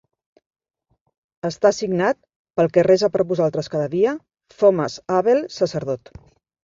Està 1.49 1.71
signat 1.81 2.17
"pel 2.61 2.71
que 2.77 2.85
resa 2.87 3.09
per 3.17 3.27
vosaltres 3.33 3.71
cada 3.75 3.93
dia, 3.95 4.15
Thomas 4.55 4.97
Abell, 5.19 5.45
sacerdot". 5.59 6.13